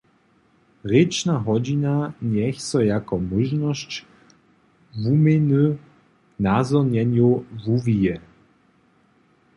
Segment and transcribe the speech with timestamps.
[0.91, 1.93] Rěčna hodźina
[2.31, 3.91] njech so jako móžnosć
[5.01, 5.63] wuměny
[6.45, 8.15] nazhonjenjow wuwije.